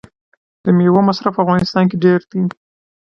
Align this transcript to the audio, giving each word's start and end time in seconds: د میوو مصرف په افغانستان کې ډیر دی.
د 0.63 0.65
میوو 0.77 1.07
مصرف 1.09 1.31
په 1.35 1.41
افغانستان 1.43 1.85
کې 1.89 1.97
ډیر 2.03 2.19
دی. 2.31 2.41